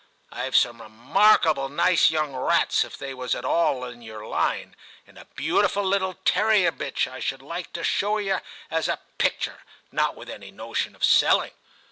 [0.31, 5.15] IVe some remarkable nice young rats, if they was at all in your line, and
[5.15, 8.41] a beautiful little terrier bitch I should like to show yer
[8.71, 9.61] as a pictur,
[9.91, 11.51] not with any notion of selling.'